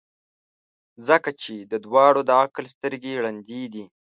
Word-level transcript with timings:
ځکه 1.07 1.29
چي 1.41 1.55
د 1.71 1.73
دواړو 1.85 2.21
د 2.25 2.31
عقل 2.41 2.65
سترګي 2.75 3.13
ړندې 3.23 3.61
دي. 3.73 3.85